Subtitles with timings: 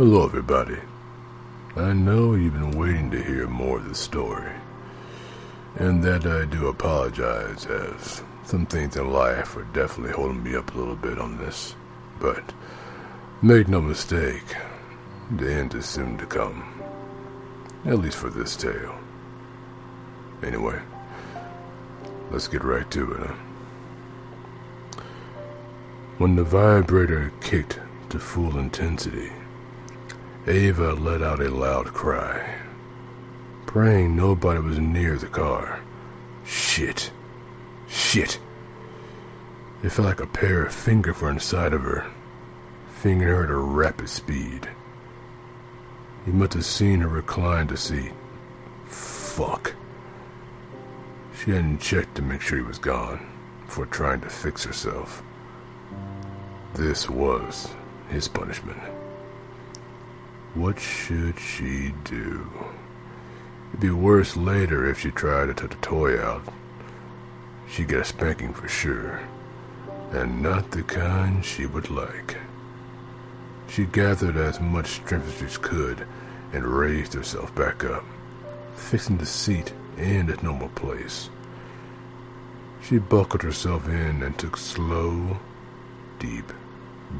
[0.00, 0.78] Hello, everybody.
[1.76, 4.50] I know you've been waiting to hear more of the story,
[5.76, 10.74] and that I do apologize, as some things in life are definitely holding me up
[10.74, 11.74] a little bit on this.
[12.18, 12.54] But
[13.42, 14.56] make no mistake,
[15.36, 16.64] the end is soon to come.
[17.84, 18.98] At least for this tale.
[20.42, 20.80] Anyway,
[22.30, 25.02] let's get right to it, huh?
[26.16, 27.78] When the vibrator kicked
[28.08, 29.30] to full intensity,
[30.46, 32.56] Ava let out a loud cry,
[33.66, 35.80] praying nobody was near the car.
[36.44, 37.10] Shit.
[37.88, 38.40] Shit.
[39.82, 42.10] It felt like a pair of fingers were inside of her,
[42.88, 44.68] fingering her at a rapid speed.
[46.24, 48.10] He must have seen her recline to see.
[48.86, 49.74] Fuck.
[51.34, 53.26] She hadn't checked to make sure he was gone
[53.66, 55.22] before trying to fix herself.
[56.74, 57.68] This was
[58.08, 58.78] his punishment.
[60.54, 62.50] What should she do?
[63.68, 66.42] It'd be worse later if she tried to take the toy out.
[67.68, 69.20] She'd get a spanking for sure,
[70.10, 72.36] and not the kind she would like.
[73.68, 76.04] She gathered as much strength as she could
[76.52, 78.04] and raised herself back up,
[78.74, 81.30] fixing the seat in its normal place.
[82.82, 85.38] She buckled herself in and took slow,
[86.18, 86.52] deep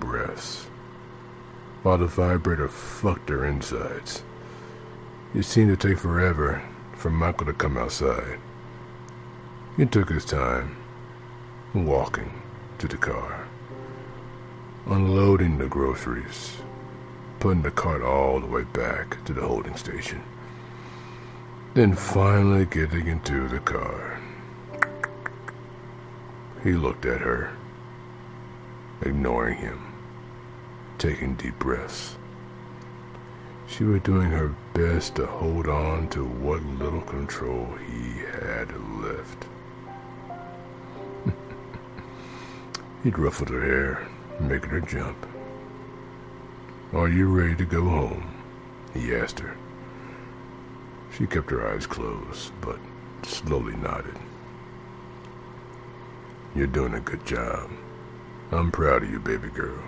[0.00, 0.66] breaths
[1.82, 4.22] while the vibrator fucked her insides.
[5.34, 6.62] It seemed to take forever
[6.94, 8.38] for Michael to come outside.
[9.76, 10.76] He took his time,
[11.72, 12.42] walking
[12.78, 13.46] to the car,
[14.86, 16.56] unloading the groceries,
[17.38, 20.22] putting the cart all the way back to the holding station,
[21.74, 24.18] then finally getting into the car.
[26.64, 27.56] He looked at her,
[29.02, 29.97] ignoring him
[30.98, 32.16] taking deep breaths.
[33.68, 39.46] She was doing her best to hold on to what little control he had left.
[43.04, 44.08] He'd ruffled her hair,
[44.40, 45.26] making her jump.
[46.92, 48.34] Are you ready to go home?
[48.94, 49.56] He asked her.
[51.16, 52.78] She kept her eyes closed, but
[53.22, 54.18] slowly nodded.
[56.54, 57.70] You're doing a good job.
[58.50, 59.78] I'm proud of you, baby girl.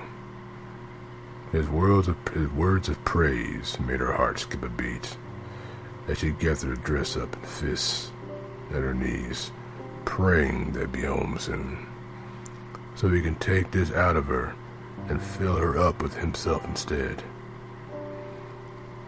[1.52, 5.16] His words of, his words of praise made her heart skip a beat
[6.06, 8.12] as she gathered her dress up in fists
[8.70, 9.50] at her knees,
[10.04, 11.86] praying they'd be home soon,
[12.94, 14.54] so he can take this out of her
[15.08, 17.22] and fill her up with himself instead.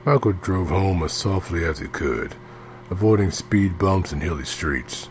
[0.04, 2.34] Michael drove home as softly as he could,
[2.90, 5.08] avoiding speed bumps and hilly streets.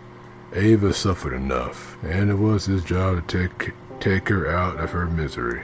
[0.53, 5.05] Ava suffered enough, and it was his job to take, take her out of her
[5.05, 5.61] misery.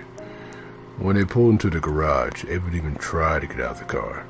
[0.97, 3.85] When they pulled into the garage, Ava didn't even try to get out of the
[3.85, 4.25] car.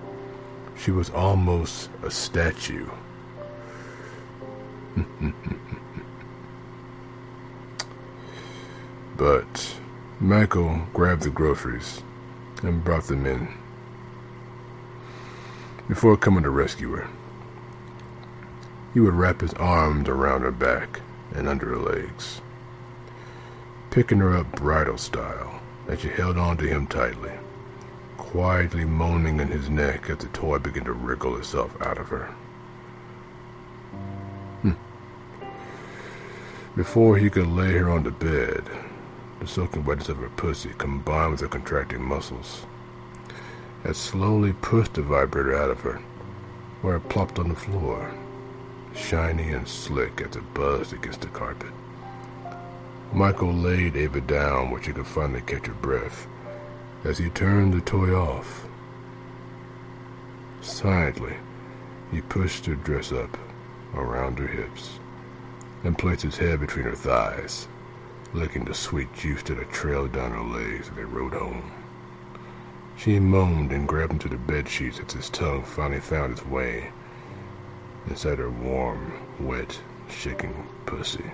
[0.77, 2.89] She was almost a statue.
[9.15, 9.77] but
[10.19, 12.03] Michael grabbed the groceries
[12.61, 13.47] and brought them in
[15.87, 17.07] before coming to rescue her.
[18.93, 20.99] He would wrap his arms around her back
[21.33, 22.41] and under her legs,
[23.89, 27.31] picking her up bridal style as she held on to him tightly,
[28.17, 32.25] quietly moaning in his neck as the toy began to wriggle itself out of her.
[34.61, 34.71] Hmm.
[36.75, 38.63] Before he could lay her on the bed,
[39.39, 42.65] the soaking wetness of her pussy combined with her contracting muscles
[43.83, 46.01] had slowly pushed the vibrator out of her,
[46.81, 48.13] where it plopped on the floor,
[48.93, 51.71] shiny and slick as it buzzed against the carpet.
[53.13, 56.27] Michael laid Ava down where she could finally catch her breath
[57.03, 58.67] as he turned the toy off.
[60.61, 61.37] Silently,
[62.11, 63.37] he pushed her dress up
[63.95, 64.99] around her hips
[65.83, 67.67] and placed his head between her thighs,
[68.33, 71.71] licking the sweet juice that had trailed down her legs as they rode home.
[72.97, 76.91] She moaned and grabbed into the bed sheets as his tongue finally found its way
[78.09, 79.79] inside her warm, wet,
[80.09, 81.31] shaking pussy.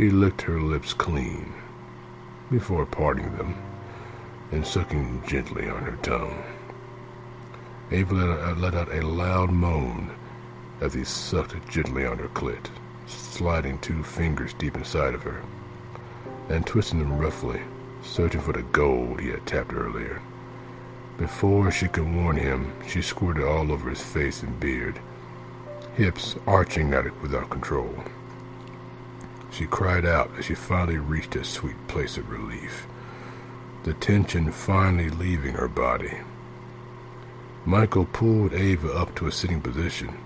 [0.00, 1.52] He licked her lips clean
[2.50, 3.54] before parting them
[4.50, 6.42] and sucking gently on her tongue.
[7.90, 10.10] Ava uh, let out a loud moan
[10.80, 12.70] as he sucked gently on her clit,
[13.06, 15.42] sliding two fingers deep inside of her
[16.48, 17.60] and twisting them roughly,
[18.02, 20.22] searching for the gold he had tapped earlier.
[21.18, 24.98] Before she could warn him, she squirted all over his face and beard,
[25.94, 28.02] hips arching at it without control.
[29.50, 32.86] She cried out as she finally reached a sweet place of relief.
[33.84, 36.18] the tension finally leaving her body.
[37.64, 40.16] Michael pulled Ava up to a sitting position,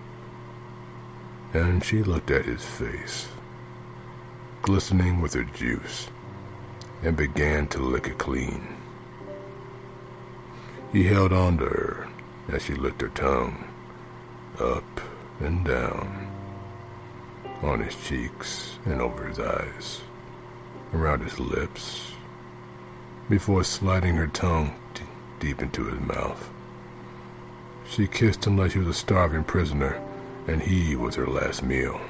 [1.53, 3.29] and she looked at his face,
[4.63, 6.09] glistening with her juice,
[7.03, 8.67] and began to lick it clean.
[10.93, 12.09] He held on to her
[12.49, 13.65] as she licked her tongue,
[14.61, 15.01] up
[15.41, 16.24] and down,
[17.65, 20.03] on his cheeks and over his eyes,
[20.93, 22.13] around his lips,
[23.29, 25.03] before sliding her tongue d-
[25.41, 26.51] deep into his mouth.
[27.89, 30.01] She kissed him like he was a starving prisoner,
[30.47, 32.01] and he was her last meal.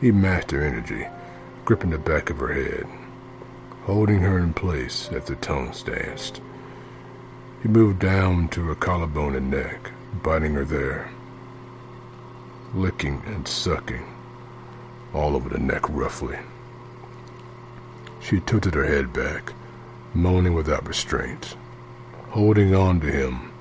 [0.00, 1.06] He matched her energy,
[1.64, 2.86] gripping the back of her head,
[3.84, 6.40] holding her in place as the tongues danced.
[7.62, 9.90] He moved down to her collarbone and neck,
[10.22, 11.10] biting her there,
[12.74, 14.06] licking and sucking
[15.12, 16.38] all over the neck roughly.
[18.20, 19.52] She tilted her head back,
[20.14, 21.56] moaning without restraint,
[22.28, 23.52] holding on to him,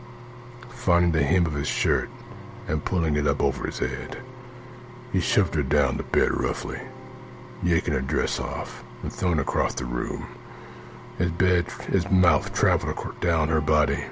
[0.70, 2.10] finding the hem of his shirt
[2.68, 4.18] and pulling it up over his head.
[5.12, 6.80] He shoved her down the bed roughly,
[7.64, 10.28] yanking her dress off and throwing across the room.
[11.18, 14.06] His bed, his mouth traveled down her body,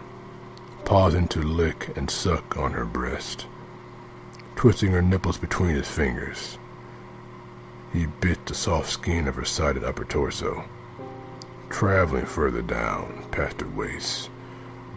[0.85, 3.45] pausing to lick and suck on her breast,
[4.57, 6.57] twisting her nipples between his fingers.
[7.93, 10.65] He bit the soft skin of her side and upper torso,
[11.69, 14.31] traveling further down past her waist,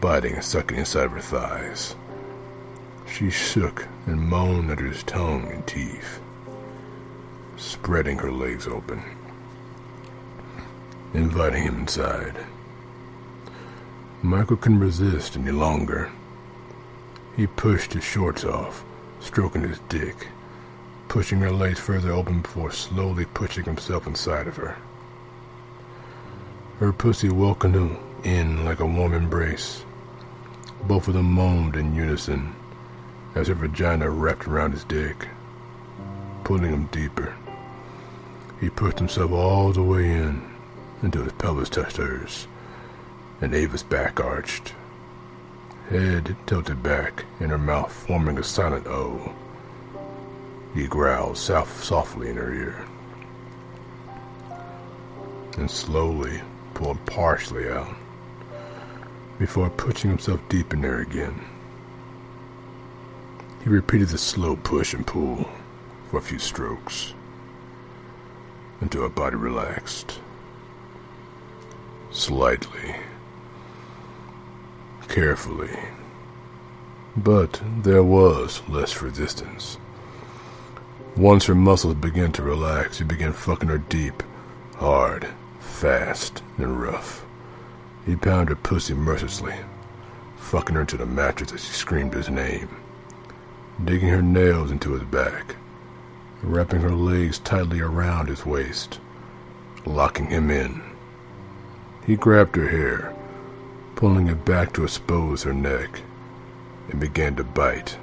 [0.00, 1.94] biting and sucking inside of her thighs.
[3.06, 6.20] She shook and moaned under his tongue and teeth,
[7.56, 9.02] spreading her legs open,
[11.12, 12.34] inviting him inside.
[14.22, 16.10] Michael couldn't resist any longer.
[17.36, 18.84] He pushed his shorts off,
[19.20, 20.28] stroking his dick,
[21.08, 24.76] pushing her legs further open before slowly pushing himself inside of her.
[26.78, 29.84] Her pussy welcomed him in like a warm embrace.
[30.84, 32.54] Both of them moaned in unison
[33.34, 35.28] as her vagina wrapped around his dick,
[36.44, 37.34] pulling him deeper.
[38.60, 40.42] He pushed himself all the way in
[41.02, 42.46] until his pelvis touched hers,
[43.40, 44.74] and Ava's back arched.
[45.90, 49.34] Head tilted back, and her mouth forming a silent O.
[50.72, 52.84] He growled soft, softly in her ear,
[55.58, 56.42] and slowly
[56.74, 57.92] pulled partially out
[59.40, 61.44] before pushing himself deep in there again.
[63.64, 65.50] He repeated the slow push and pull
[66.08, 67.14] for a few strokes
[68.80, 70.20] until her body relaxed.
[72.12, 72.94] Slightly.
[75.10, 75.76] Carefully.
[77.16, 79.76] But there was less resistance.
[81.16, 84.22] Once her muscles began to relax, he began fucking her deep,
[84.76, 85.26] hard,
[85.58, 87.26] fast, and rough.
[88.06, 89.56] He pounded her pussy mercilessly,
[90.36, 92.68] fucking her into the mattress as she screamed his name,
[93.84, 95.56] digging her nails into his back,
[96.40, 99.00] wrapping her legs tightly around his waist,
[99.84, 100.80] locking him in.
[102.06, 103.16] He grabbed her hair,
[104.00, 106.00] pulling it back to expose her neck,
[106.88, 107.98] and began to bite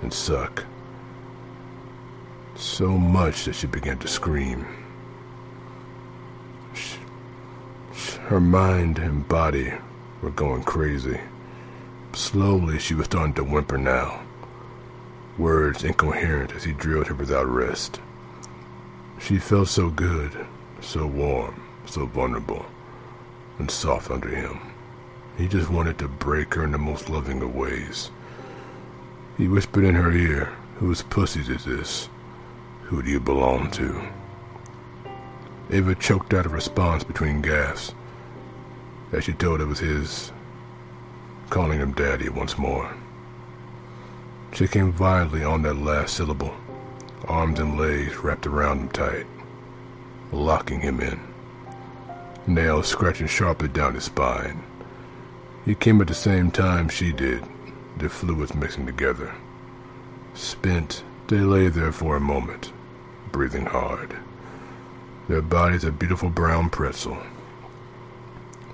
[0.00, 0.64] and suck.
[2.54, 4.64] So much that she began to scream.
[8.20, 9.72] Her mind and body
[10.22, 11.20] were going crazy.
[12.12, 14.22] Slowly, she was starting to whimper now,
[15.36, 17.98] words incoherent as he drilled her without rest.
[19.18, 20.46] She felt so good,
[20.80, 22.64] so warm, so vulnerable,
[23.58, 24.71] and soft under him.
[25.42, 28.12] He just wanted to break her in the most loving of ways.
[29.36, 32.08] He whispered in her ear, Whose pussies is this?
[32.82, 34.02] Who do you belong to?
[35.68, 37.92] Ava choked out a response between gasps
[39.10, 40.30] as she told it was his,
[41.50, 42.94] calling him daddy once more.
[44.52, 46.54] She came violently on that last syllable,
[47.26, 49.26] arms and legs wrapped around him tight,
[50.30, 51.18] locking him in,
[52.46, 54.62] nails scratching sharply down his spine.
[55.64, 57.44] He came at the same time she did,
[57.96, 59.32] their fluids mixing together.
[60.34, 62.72] Spent, they lay there for a moment,
[63.30, 64.16] breathing hard.
[65.28, 67.18] Their bodies a beautiful brown pretzel.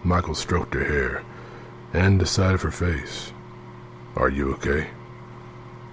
[0.03, 1.25] Michael stroked her hair
[1.93, 3.33] and the side of her face.
[4.17, 4.89] Are you okay?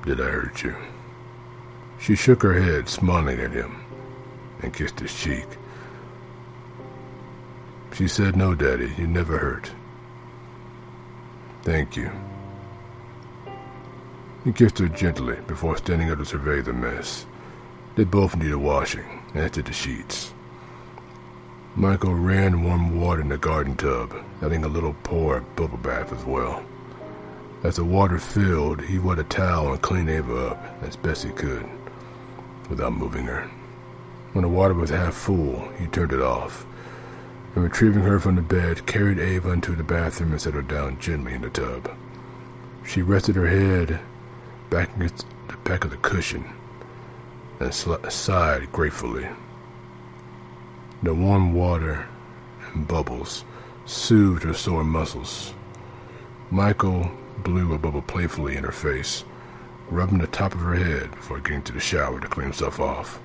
[0.06, 0.76] Did I hurt you?
[2.00, 3.84] She shook her head, smiling at him,
[4.62, 5.48] and kissed his cheek.
[7.94, 9.72] She said, No, Daddy, you never hurt.
[11.66, 12.12] Thank you.
[14.44, 17.26] He kissed her gently before standing up to survey the mess.
[17.96, 20.32] They both needed washing, as did the sheets.
[21.76, 26.24] Michael ran warm water in the garden tub, adding a little pour bubble bath as
[26.24, 26.64] well.
[27.64, 31.32] As the water filled, he wet a towel and cleaned Ava up as best he
[31.32, 31.68] could,
[32.70, 33.50] without moving her.
[34.34, 36.68] When the water was half full, he turned it off,
[37.56, 41.00] and retrieving her from the bed, carried Ava into the bathroom and set her down
[41.00, 41.90] gently in the tub.
[42.86, 44.00] She rested her head
[44.70, 46.46] back against the back of the cushion
[47.60, 49.28] and sl- sighed gratefully.
[51.02, 52.08] The warm water
[52.74, 53.46] and bubbles
[53.86, 55.54] soothed her sore muscles.
[56.52, 57.10] Michael
[57.40, 59.24] blew a bubble playfully in her face,
[59.90, 63.20] rubbing the top of her head before getting to the shower to clean himself off.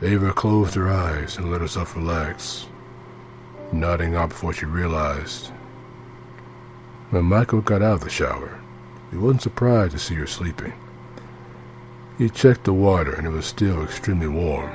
[0.00, 2.66] Ava closed her eyes and let herself relax,
[3.72, 5.48] nodding off before she realized.
[7.10, 8.60] When Michael got out of the shower,
[9.10, 10.72] he wasn't surprised to see her sleeping.
[12.18, 14.72] He checked the water and it was still extremely warm.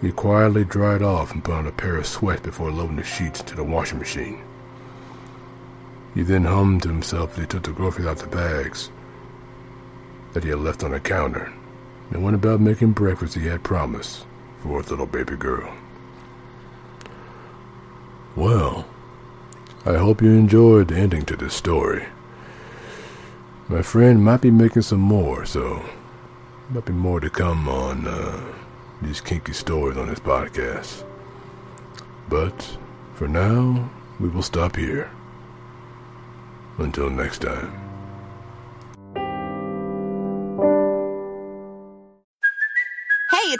[0.00, 3.40] He quietly dried off and put on a pair of sweats before loading the sheets
[3.40, 4.42] into the washing machine.
[6.14, 8.90] He then hummed to himself as he took the groceries out of the bags
[10.32, 11.52] that he had left on the counter
[12.10, 14.24] and went about making breakfast he had promised
[14.62, 15.72] for his little baby girl.
[18.36, 18.86] Well,
[19.84, 22.06] I hope you enjoyed the ending to this story.
[23.68, 25.82] My friend might be making some more, so
[26.70, 28.40] might be more to come on uh,
[29.02, 31.04] these kinky stories on this podcast.
[32.28, 32.76] But
[33.14, 35.10] for now, we will stop here.
[36.78, 37.87] Until next time.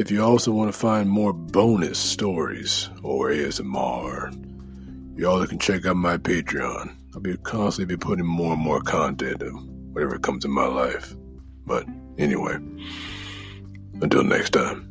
[0.00, 4.34] if you also want to find more bonus stories or ASMR,
[5.14, 6.96] you all can check out my Patreon.
[7.14, 9.52] I'll be constantly be putting more and more content of
[9.92, 11.14] whatever comes in my life.
[11.66, 11.84] But
[12.16, 12.54] anyway,
[14.00, 14.89] until next time.